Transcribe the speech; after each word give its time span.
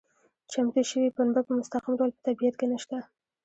چمتو 0.51 0.81
شوې 0.89 1.09
پنبه 1.17 1.41
په 1.47 1.51
مستقیم 1.59 1.93
ډول 1.99 2.09
په 2.13 2.21
طبیعت 2.27 2.55
کې 2.59 2.65
نشته. 2.73 2.97